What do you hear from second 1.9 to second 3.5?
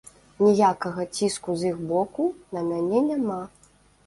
боку на мяне няма.